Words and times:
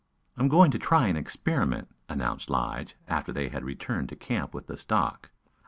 "I'm 0.35 0.47
going 0.47 0.71
to 0.71 0.79
try 0.79 1.09
an 1.09 1.15
experiment," 1.15 1.87
announced 2.09 2.49
Lige, 2.49 2.95
after 3.07 3.31
they 3.31 3.49
had 3.49 3.63
returned 3.63 4.09
to 4.09 4.15
camp 4.15 4.51
with 4.51 4.65
the 4.65 4.75
stock. 4.75 5.29